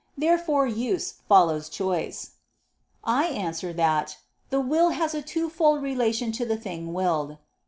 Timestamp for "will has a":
4.59-5.21